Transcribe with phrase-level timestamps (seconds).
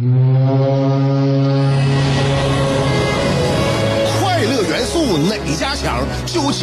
[0.00, 0.27] 快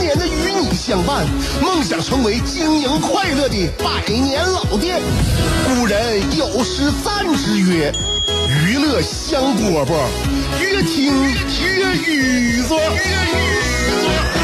[0.00, 1.26] 年的与你相伴，
[1.60, 5.00] 梦想成为经营快乐的百年老店。
[5.66, 7.92] 古人有诗赞之曰
[8.48, 9.92] ：“娱乐香饽饽，
[10.60, 12.78] 越听越雨左。”
[14.34, 14.37] 这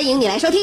[0.00, 0.58] 欢迎你来收听。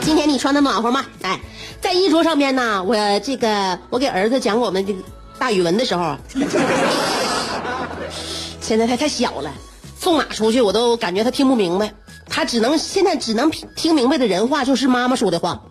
[0.00, 1.06] 今天你穿的暖和吗？
[1.22, 1.38] 哎，
[1.80, 5.00] 在衣着上面呢，我这个我给儿子讲我们这个
[5.38, 6.16] 大语文的时候，
[8.60, 9.52] 现在他太小了，
[9.96, 11.94] 送哪出去我都感觉他听不明白，
[12.28, 15.62] 他只能现在只能听明白的人话就是妈妈说的话。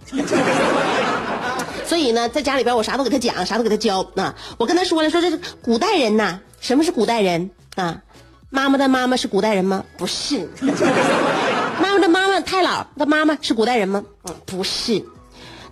[1.86, 4.34] 所以呢，在家里边我啥都给他讲，啥都给他教啊。
[4.58, 7.98] 我跟他说了，说这是古代人呐，什么是古代人啊？
[8.50, 9.84] 妈妈的妈妈是古代人吗？
[9.98, 10.48] 不是。
[11.80, 14.04] 妈妈的妈妈太老的妈妈是古代人吗？
[14.24, 15.04] 嗯，不是。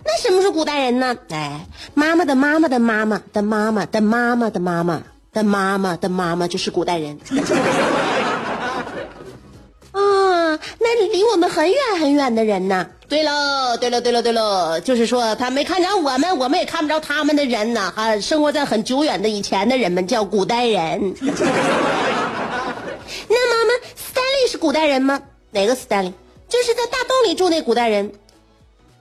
[0.04, 1.16] 那什么是古代人呢？
[1.30, 7.18] 哎，妈妈的妈妈的妈妈的妈妈的妈妈的妈妈的妈妈的妈妈就是古代人。
[9.92, 12.86] 啊，那离我们很远很远的人呢？
[13.08, 17.92] 对喽，对喽，对喽，对喽，就是说他没看着我们，我们也看不着他们的人呢。
[17.94, 21.14] 哈，生活在很久远的以前的人们叫古代人。
[23.28, 25.20] 那妈妈，Stanley 是古代人吗？
[25.50, 26.12] 哪个 Stanley？
[26.48, 28.12] 就是在大洞里住那古代人。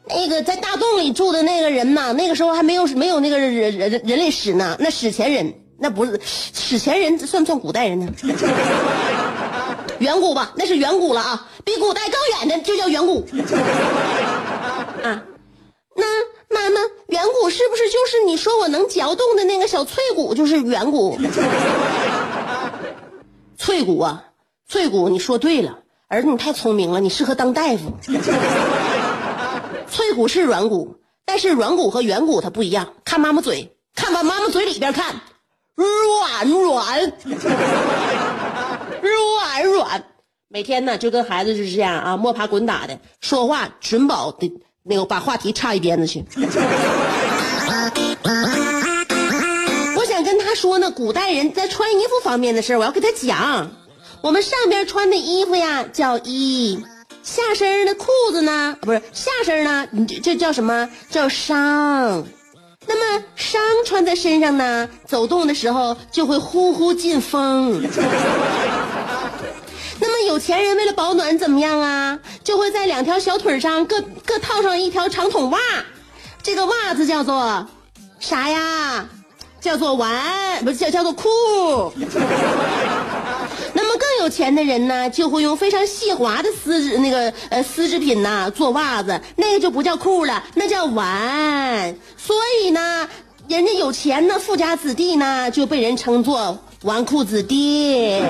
[0.07, 8.11] 那个在大洞里住的那个人嘛，那个时候还没有没有那个人人人类史呢，那史前人，那不是史前人算不算古代人呢？
[9.99, 13.23] 远古吧，那是远古了啊，比古代更远的就叫远古。
[15.03, 15.23] 啊，
[15.95, 16.05] 那
[16.49, 21.19] 妈妈，远古是不是就是你说我能嚼动的那个小脆骨，就是远古？
[23.57, 24.23] 脆骨啊，
[24.67, 27.93] 脆骨，你说对了，儿子你太聪明了，你适合当大夫。
[29.87, 35.13] 脆骨是软骨，但是软骨和圆骨它不一样，看妈妈嘴，看往妈妈嘴里边看，
[35.75, 37.13] 软软。
[39.01, 40.03] 软软，
[40.47, 46.25] 每天呢就跟孩子就是这样啊，摸爬滚打的说话，准保的那个把话题插一边子去。
[49.95, 53.69] 我想跟他说呢，古代人在穿衣服方面的事我要给他讲。
[54.21, 56.83] 我们上边穿的衣服呀叫衣，
[57.23, 62.23] 下身的裤子呢不是下身呢，你这这叫什么叫裳？
[62.85, 67.81] 那么裳穿在身上呢，走动的时候就会呼呼进风。
[70.01, 72.19] 那么有钱人为了保暖怎么样啊？
[72.43, 75.59] 就会在两条小腿上各各套上一条长筒袜，
[76.43, 77.67] 这个袜子叫做
[78.19, 79.07] 啥呀？
[79.61, 81.27] 叫做玩，不是叫叫做裤。
[84.19, 91.95] 有钱的人呢，就会用非常细滑的丝织那个呃丝织品呐做袜子，那个就不叫裤了，那叫碗。
[92.17, 93.07] 所以呢，
[93.47, 98.21] 人家有钱的，富家子弟呢就被人称作纨绔子弟。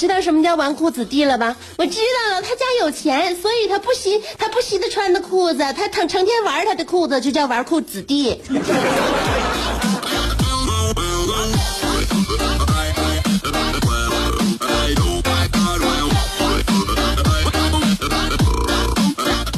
[0.00, 1.54] 知道什么叫纨绔子弟了吧？
[1.76, 8.40] 我知道了，他家有钱，所以他不惜他不惜的穿的裤子，他成成天玩他的裤子，就叫纨绔子弟。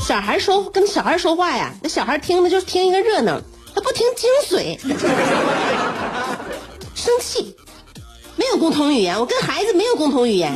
[0.05, 3.41] 小孩说跟小孩说话呀，那小孩听的就是听一个热闹，
[3.77, 4.77] 他不听精髓，
[6.97, 7.55] 生气。
[8.43, 10.53] 没有共同语言，我跟孩子没有共同语言。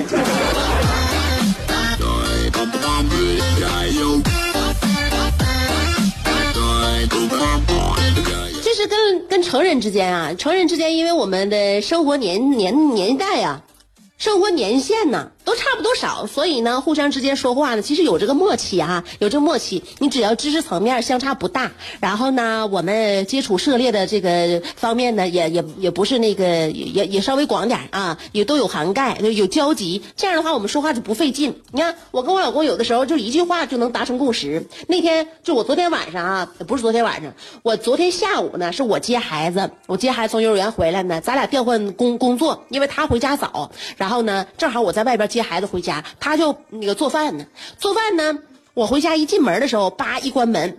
[8.60, 13.62] 这是跟跟成人之间啊，成人之间，因为我们的生活年年年代啊，
[14.18, 19.84] 生活年限呐，都差不多少，所以呢，互相之间说话呢，其实有这个默契啊，有这默契。
[20.00, 21.70] 你只要知识层面相差不大，
[22.00, 30.02] 然后呢，我们接触涉猎的这个方面呢，也也也不是那个也也稍微广点啊，也都有涵盖，有交集。
[30.16, 31.62] 这样的话，我们说话就不费劲。
[31.70, 34.66] 你看，我跟我老公有的时候就一句话就能达成共识。
[34.88, 37.32] 那天就我昨天晚上啊，不是昨天晚上，
[37.62, 47.46] 我昨天下午呢，是我接孩子，我接孩子从幼儿园回来呢，咱俩调换工工作，因为他回家早，然后呢，正好我在外边接接孩子回家，他就那个做饭呢，
[47.78, 48.38] 做饭呢，
[48.74, 50.78] 我回家一进门的时候，叭一关门，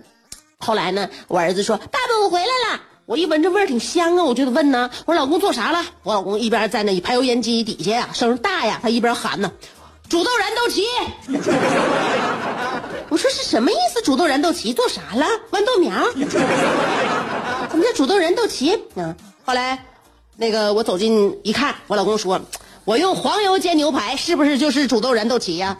[0.58, 5.82] 后来呢，我儿子说：“爸爸，我回来了。”我一闻这味儿挺香啊，我就得问呢，我说老公做啥了？
[6.02, 9.50] 我老公一边在那排油烟机底下呀，声大呀，他一边喊呢
[10.10, 10.82] ：“煮豆燃豆萁。
[13.08, 14.02] ”我说是什么意思？
[14.02, 15.24] 煮豆燃豆萁做啥了？
[15.50, 15.90] 豌豆苗？
[17.70, 19.16] 怎么叫煮豆燃豆萁啊？
[19.46, 19.82] 后来，
[20.36, 22.38] 那个我走近一看，我老公说
[22.88, 25.76] ：“我用黄油煎牛排，是不是就是煮豆燃豆萁呀？”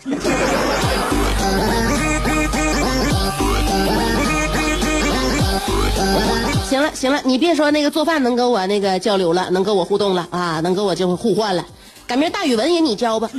[6.69, 11.65] 行了行了，你别说那个做饭能跟我那个交流了，能跟我互动了啊，能跟我就互换了。
[12.07, 13.31] 赶明大语文也你教吧。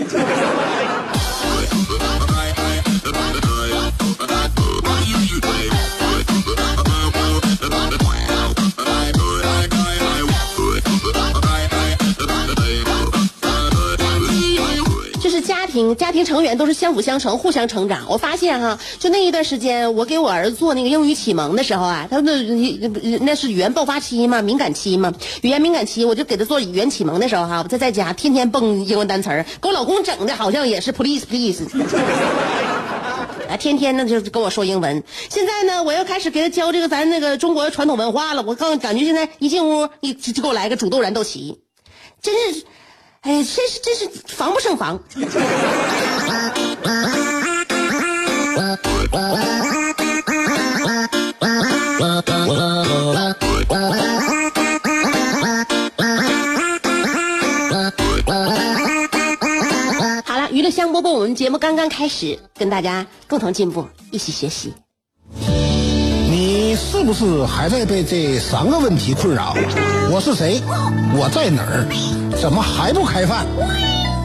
[15.99, 18.05] 家庭成员都是相辅相成，互相成长。
[18.07, 22.31] 我发现哈，就那一段时间，我给我儿子做那个英语启蒙的时候啊，他那
[23.19, 31.65] 那是语言爆发期嘛，敏感期嘛，语言敏感期，我就给他做语言启蒙的时候哈，我在家天天蹦英文单词儿，给我老公整的好像也是 please please，
[33.49, 35.03] 啊，天天呢就跟我说英文。
[35.29, 38.41] 现在呢，我要开始给他教这个咱那个中国传统文化了。
[38.43, 41.57] 我刚感觉现在一进屋，一就给我来个煮豆燃豆萁，
[42.21, 42.63] 真是。
[43.21, 44.97] 哎，真是真是防不胜防。
[60.25, 64.73] 好了，娱乐香饽饽，我们节目刚刚开始，跟大家共同进步，一起学习。
[66.79, 69.53] 是不是还在被这三个问题困扰？
[70.09, 70.61] 我是谁？
[71.13, 71.85] 我在哪儿？
[72.41, 73.45] 怎么还不开饭？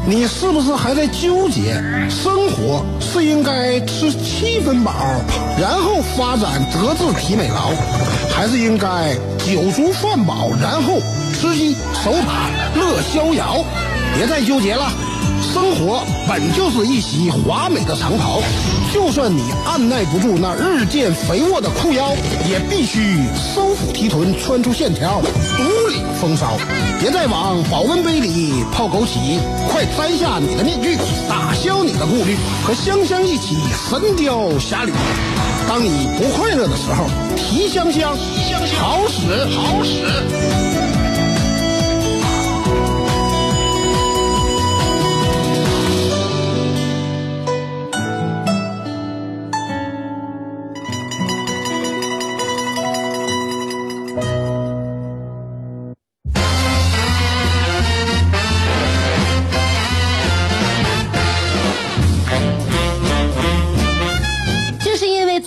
[0.06, 1.74] 你是不是还在纠结？
[2.08, 4.92] 生活是应该吃七分饱，
[5.60, 7.72] 然后发展德智体美劳，
[8.32, 11.00] 还是应该酒足饭饱，然后
[11.32, 11.74] 吃鸡
[12.04, 13.64] 守塔乐逍遥？
[14.16, 14.90] 别再纠结了。
[15.54, 18.42] 生活本就是一袭华美的长袍，
[18.92, 22.10] 就算你按耐不住那日渐肥沃的裤腰，
[22.50, 23.22] 也必须
[23.54, 25.62] 收腹提臀，穿出线条，独
[25.92, 26.58] 领风骚。
[27.00, 29.38] 别再往保温杯里泡枸杞，
[29.70, 30.96] 快摘下你的面具，
[31.28, 33.56] 打消你的顾虑，和香香一起
[33.88, 34.92] 神雕侠侣。
[35.68, 38.16] 当你不快乐的时候，提香香，
[38.80, 40.93] 好使好使。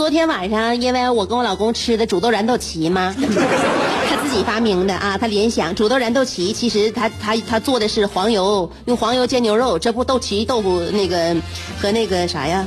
[0.07, 11.35] 昨天晚上，因为我跟我老公吃的煮豆燃豆萁嘛， 他自己发明的啊，他联想煮豆燃豆萁，其实他他他做的是黄油，用黄油煎牛肉，这不豆萁豆腐那个
[11.81, 12.65] 和那个啥呀，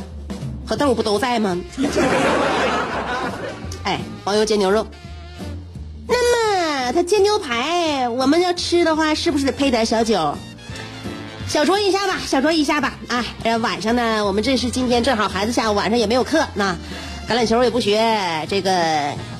[0.66, 1.58] 和豆不都在吗？
[3.84, 4.86] 哎，黄油煎牛肉。
[6.06, 10.36] 那么他煎牛排，我们要吃的话，是不是得配点小酒？
[11.48, 12.98] 小酌一下吧，小酌一下吧。
[13.08, 13.24] 啊，
[13.62, 16.76] 晚上呢，我们这是今天正好孩子下午晚上也没有课，那。
[17.30, 18.72] 橄榄球也不学，这个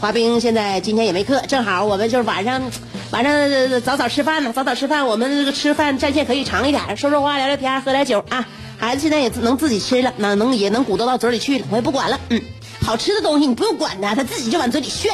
[0.00, 2.62] 滑冰现在今天也没课，正好我们就是晚上，
[3.11, 8.47] 晚上早早吃饭嘛，早早吃饭，我们这个吃饭战线可以长一点，说说话，聊聊天，喝点酒啊。
[8.78, 12.20] 孩子现在也能自己吃了，那能也能鼓捣到嘴里去了，我也不管了。
[12.28, 12.40] 嗯，
[12.80, 15.12] 好吃的东西你不用管他，他自己就往嘴里炫。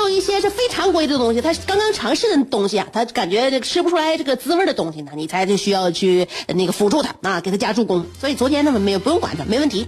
[0.00, 8.06] 有一些是非常规的东西，他刚刚尝试的东西啊，他感觉吃不出来这个滋味的东西呢，你才就需要去那个辅助他啊，给他加助攻。
[8.20, 9.86] 所以昨天呢，没有不用管他，没问题。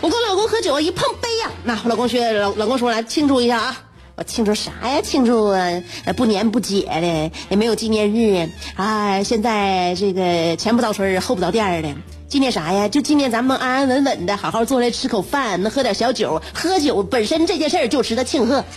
[0.00, 3.82] 我跟老公喝酒一碰杯呀，那我老公说老老公说来庆祝一下啊，
[4.16, 5.00] 我庆祝啥呀？
[5.02, 5.82] 庆祝啊，
[6.16, 9.22] 不年不节的，也没有纪念日啊。
[9.22, 12.17] 现在这个前不着村后不着店的。
[12.28, 12.88] 纪念啥呀？
[12.88, 16.42] 就纪念咱们安安稳稳的，好好坐来吃口饭，能喝点小酒。
[16.52, 18.62] 喝酒本身这件事儿就值得庆贺。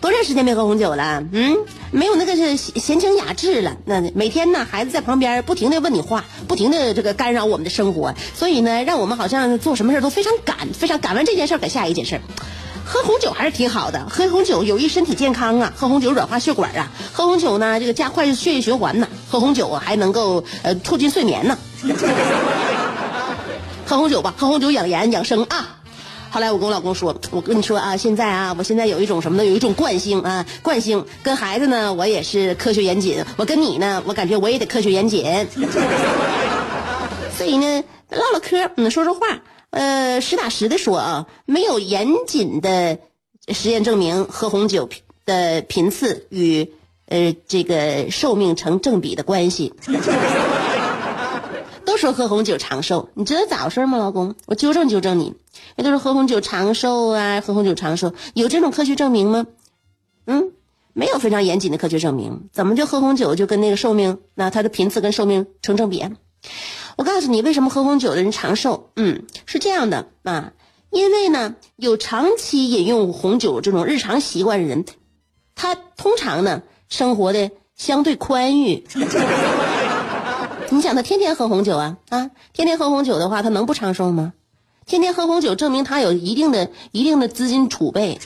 [0.00, 1.24] 多长时间没喝红酒了？
[1.32, 1.56] 嗯，
[1.90, 3.76] 没有那个是闲情雅致了。
[3.84, 12.22] 那每天呢，孩子在旁边不停的问你话，不停的这个干扰我们的生活，所以呢，让我们好像做什么事都非常赶，非常赶完这件事儿赶下一件事儿。
[12.86, 21.56] 喝红酒还是挺好的，喝红酒有益身体健康啊，喝红酒软化血管啊，喝红酒呢这个加快血液循环呢，喝红酒还能够呃促进睡眠呢。
[23.86, 25.76] 喝红酒吧，喝红酒养颜养生啊。
[26.30, 29.44] 后来我跟我老公说，我跟你说啊，现在啊，我现在有一种什么呢？
[29.44, 31.04] 有一种惯性啊，惯性。
[31.22, 35.24] 跟孩子呢，我也是科学严谨；我跟你呢，我感觉我也得科学严谨。
[37.36, 42.98] 所以呢，唠唠嗑，嗯，说说话，呃，实打实的说啊，没有严谨的
[43.48, 44.88] 实验证明喝红酒
[45.26, 46.70] 的频次与
[47.10, 49.74] 呃这个寿命成正比的关系。
[51.84, 54.36] 都说喝红酒长寿，你知道咋回事吗，老公？
[54.46, 55.34] 我纠正纠正你，
[55.74, 59.46] 那都是喝红酒长寿啊，喝红酒长寿有这种科学证明吗？
[60.26, 60.52] 嗯，
[60.92, 66.04] 没有非常严谨的科学证明，怎么就喝红酒就跟那个寿命，那它的频次跟寿命成正比？
[66.96, 68.90] 我告诉你，为什么喝红酒的人长寿？
[68.94, 70.52] 嗯，是这样的啊，
[70.90, 74.84] 因为呢，有长期饮用红酒这种日常习惯的人，
[75.56, 78.86] 他通常呢生活的相对宽裕。
[80.72, 82.30] 你想他天天喝红酒啊啊！
[82.52, 84.32] 天天喝红酒的话，他能不长寿吗？
[84.86, 88.20] 天天喝红酒，证明他有一定的、一定的资金储备。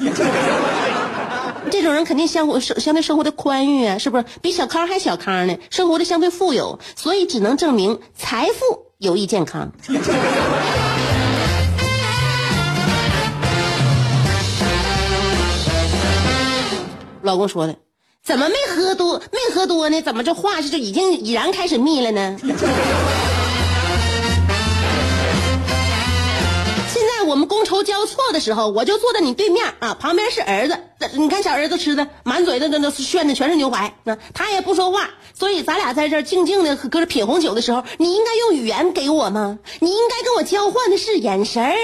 [1.71, 4.25] 这种人肯定相活生相对生活的宽裕啊，是不是？
[4.43, 9.73] 比小康还小康呢，生活的相对富有，所以只能证明财富有益健康。
[17.23, 17.77] 老公说的。
[18.25, 19.19] 怎么没喝多？
[19.19, 20.01] 没喝多呢？
[20.01, 22.39] 怎么这话是就已经已然开始密了呢？
[22.41, 22.57] 现
[27.07, 30.79] 在我们觥筹交错的时候，我就坐在你对面啊，旁边是儿子，
[31.13, 39.59] 你看小儿子吃的满嘴的那那炫的全是牛排，那他也不说话，所以咱俩在这静静的搁这品红酒的时候，你应该用语言给我吗？
[39.81, 41.77] 你应该跟我交换的是眼神儿。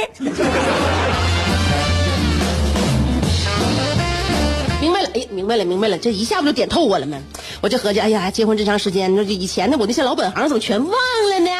[5.15, 7.19] 哎，明白了，明白了，这一下不就点透我了吗？
[7.61, 11.51] 我就合计，哎呀，结婚这长时间，这以前的我那些老本行怎么全忘了呢？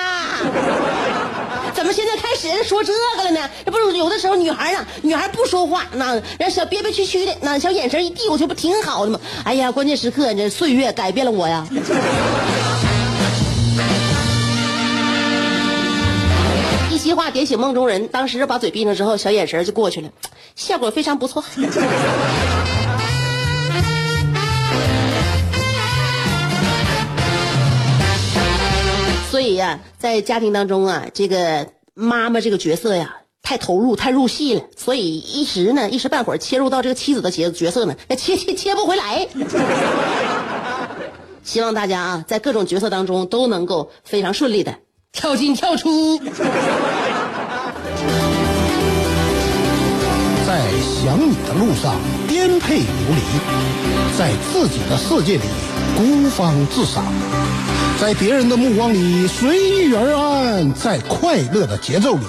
[1.75, 3.51] 怎么现在开始说这个了呢？
[3.65, 9.21] 这不是有的时候女孩啊，女孩不说话，那让小憋憋屈屈的，那小眼神一递过去，不挺好的吗？
[9.45, 11.67] 哎呀，关键时刻，这岁月改变了我呀。
[16.91, 20.09] 一席话点醒梦中人，当时把嘴闭上之后，小眼神就过去了，
[20.55, 21.43] 效果非常不错。
[29.51, 39.27] 以呀，在家庭当中啊，这个妈妈这个角色呀，太投入、太入戏了，所以一时呢，一时半会儿切入到这个妻子的角角色呢，切切切不回来。
[41.43, 44.77] 希望大家啊，在各种角色当中都能够非常顺利的
[45.13, 46.19] 跳进跳出。
[50.47, 50.69] 在
[51.03, 51.95] 想你的路上
[52.29, 55.43] 颠沛流离，在自己的世界里
[55.97, 57.05] 孤芳自赏。
[58.01, 62.25] 在别人的目光里随遇而安，在快乐的节奏里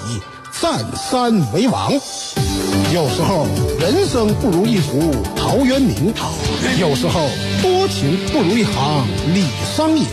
[0.60, 1.90] 占山为王。
[2.92, 3.46] 有时候
[3.80, 6.12] 人生不如一幅陶渊明，
[6.78, 7.26] 有时候
[7.62, 10.04] 多情不如一行李商隐，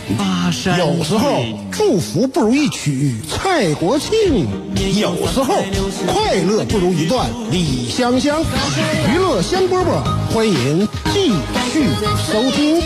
[0.78, 4.48] 有时候祝福不如一曲蔡国庆，
[4.98, 5.62] 有时候
[6.06, 8.42] 快乐不如一段李香香。
[9.12, 11.32] 娱乐香饽饽，欢迎继
[11.70, 11.84] 续
[12.32, 12.80] 收听。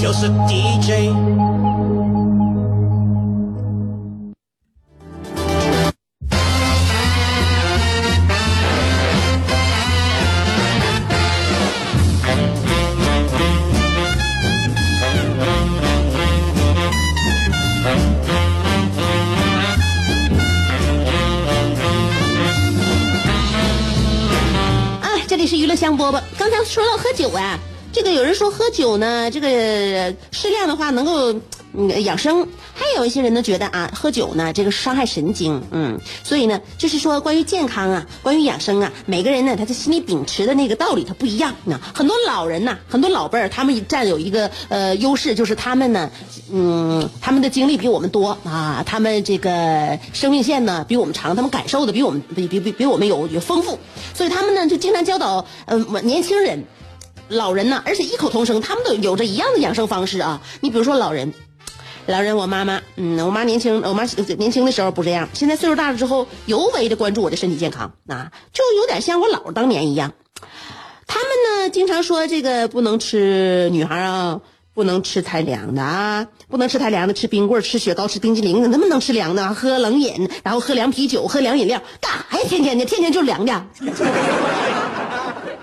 [0.00, 1.12] 就是 DJ。
[25.02, 27.58] 哎，这里是娱乐香饽饽，刚才说到喝酒啊，
[27.92, 31.34] 这个有人说喝酒呢，这个适量的话能够
[32.00, 41.80] 养生，还有一些人呢觉得啊，喝酒呢这个伤害神经，嗯，所以呢就是说关于健康啊，关于养生啊，每个人呢他的心里秉持的那个道理他不一样呢。
[41.92, 46.10] 很多老人呐，很多老辈儿，他们占有一个呃优势，就是他们呢，
[46.52, 53.80] 嗯，他们的经历比我们多啊，他们这个生命线呢比我们长，他们感受的比我们比比比比我们有有丰富。
[54.14, 56.64] 所以他们呢，就经常教导呃年轻人、
[57.30, 60.42] 老人呢，而且异口同声，他们都有着一样的养生方式啊。
[60.60, 61.32] 你比如说老人，
[62.06, 64.04] 老人，我妈妈，嗯，我妈年轻，我妈
[64.36, 70.12] 年轻的时候不这样，现在岁数大了之后，尤为的关注我的身体健康，啊，就有点像我姥当年一样。
[71.06, 71.28] 他们
[71.62, 74.40] 呢，经常说这个不能吃女孩啊，
[74.74, 79.54] 不能吃太凉的啊，不能吃太凉的，吃冰棍、吃雪糕、吃冰激凌，能不能吃凉的？
[79.54, 82.44] 喝冷饮，然后喝凉啤酒，喝凉饮料，干啥呀？
[82.48, 83.66] 天天的，天天就凉的。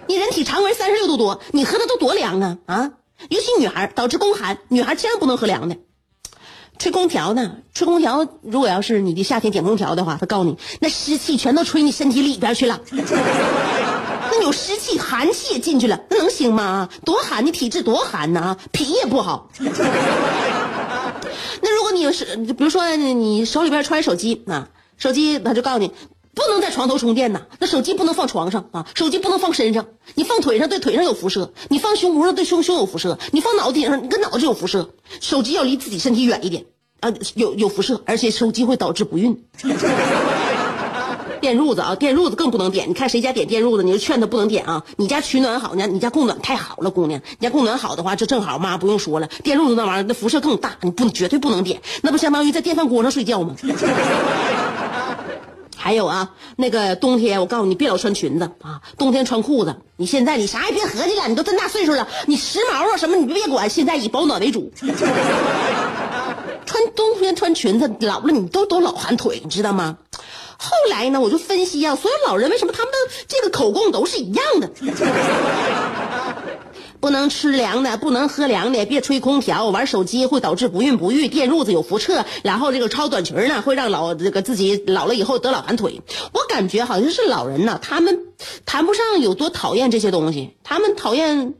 [0.08, 2.92] 你人体常温三十六度多，你喝的都多凉啊啊！
[3.30, 5.78] 尤其女孩导致宫寒，女孩千万不能喝凉的。
[6.80, 7.58] 吹空调呢？
[7.74, 16.90] 吹空调，如果要是你的夏天点空调的话，他告诉你，那湿气全都吹你身体里边去了， 那有湿气、寒气也进去了，那能行吗？
[17.04, 19.50] 多寒，你体质多寒呐，脾也不好。
[21.62, 25.92] 那如果你是，比如说你手里边揣手机啊，手机他就告诉你。
[26.38, 36.66] 不能在床头充电呐，那手机不能放床上啊，手机不能放身上，你放腿上对腿上有辐射，你放胸脯上对胸胸有辐射，你放脑袋顶上你跟脑子有辐射，手机要离自己身体远一点
[37.00, 39.44] 啊，有有辐射，而且手机会导致不孕。
[41.42, 44.84] 电褥子啊，电褥子更不能点，你看谁家点电褥子，你就劝他不能点啊。
[44.98, 53.56] 你家取暖好呢，你家供暖太好了，姑娘，你家供暖好的话就正好妈不用说了，电褥子那玩意儿那辐射更大，你不绝对不能点，那不相当于在电饭锅上睡觉吗？
[55.88, 59.74] 还有啊，那个冬天我告诉你，别老穿裙子啊，冬天穿裤子。
[59.96, 64.70] 你现在你啥也别合计了，你都这么大岁数了，你时髦啊什么你别管，现在以保暖为主。
[66.66, 69.96] 穿冬天穿裙子，老了你都都老寒腿，你知道吗？
[70.58, 72.98] 后来呢，我就分析啊，所有老人为什么他们的
[73.30, 74.70] 这个口供都是一样的。
[77.08, 86.02] 不能吃凉的，不能喝凉的，别吹空调，玩手机会导致不孕不育，电褥子有辐射，然后这个超短裙呢会让老这个自己老了以后得老寒腿。
[86.34, 88.26] 我感觉好像是老人呢，他们
[88.66, 91.54] 谈不上有多讨厌这些东西，他们讨厌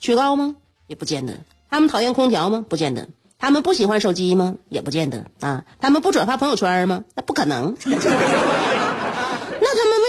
[0.00, 0.56] 雪糕吗？
[0.88, 1.34] 也不见得。
[1.70, 2.64] 他们讨厌空调吗？
[2.68, 3.06] 不见得。
[3.38, 4.56] 他们不喜欢手机吗？
[4.68, 5.64] 也不见得啊。
[5.78, 7.04] 他们不转发朋友圈吗？
[7.14, 7.76] 那不可能。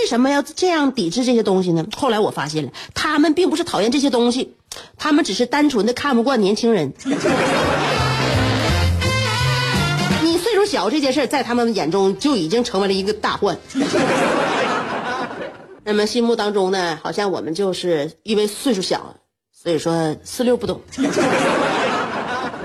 [0.08, 1.86] 为什么要这样抵制这些东西呢？
[1.94, 4.56] 后来我发现了，他们并不是讨厌这些东西，
[4.98, 6.94] 他们只是单纯的看不惯年轻人。
[10.24, 13.58] 你岁数小这件事在他们眼中就已经成为了一个大患。
[15.84, 19.18] 那么心目当中呢，好像我们就是因为岁数小，
[19.52, 20.80] 所以说四六不懂。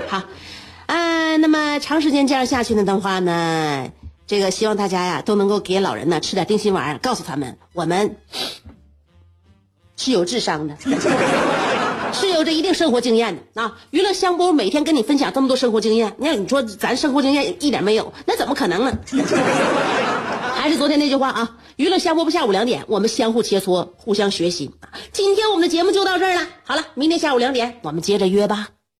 [0.07, 0.23] 好，
[0.85, 3.91] 嗯，那么长时间这样下去呢的话呢？
[4.25, 8.15] 这个希望大家呀都能够给老人呢吃点定心丸，告诉他们我们
[9.95, 10.75] 是有智商的，
[12.13, 13.77] 是有着一定生活经验的啊！
[13.91, 18.97] 娱乐香饽每天跟你分享这么多生活经验，那你说咱生活经验一点没有，那怎么可能呢？
[20.55, 24.71] 还是昨天那句话啊，娱乐香饽饽下午两点，我们相互切磋，互相学习。
[25.11, 28.69] 今天我们的节目就到这儿了，好了，明天下午两点我们接着约吧。